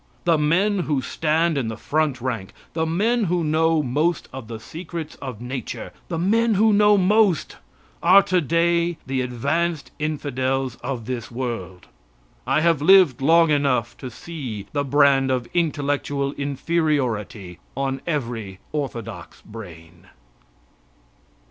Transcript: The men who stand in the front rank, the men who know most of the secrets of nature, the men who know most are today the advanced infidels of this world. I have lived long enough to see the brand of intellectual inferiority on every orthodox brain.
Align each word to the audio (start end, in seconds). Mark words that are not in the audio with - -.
The 0.23 0.39
men 0.39 0.79
who 0.79 0.99
stand 0.99 1.59
in 1.59 1.67
the 1.67 1.77
front 1.77 2.19
rank, 2.21 2.53
the 2.73 2.87
men 2.87 3.25
who 3.25 3.43
know 3.43 3.83
most 3.83 4.27
of 4.33 4.47
the 4.47 4.59
secrets 4.59 5.13
of 5.17 5.41
nature, 5.41 5.93
the 6.07 6.17
men 6.17 6.55
who 6.55 6.73
know 6.73 6.97
most 6.97 7.57
are 8.01 8.23
today 8.23 8.97
the 9.05 9.21
advanced 9.21 9.91
infidels 9.99 10.75
of 10.77 11.05
this 11.05 11.29
world. 11.29 11.85
I 12.47 12.61
have 12.61 12.81
lived 12.81 13.21
long 13.21 13.51
enough 13.51 13.95
to 13.97 14.09
see 14.09 14.65
the 14.71 14.83
brand 14.83 15.29
of 15.29 15.47
intellectual 15.53 16.33
inferiority 16.33 17.59
on 17.77 18.01
every 18.07 18.57
orthodox 18.71 19.43
brain. 19.45 20.07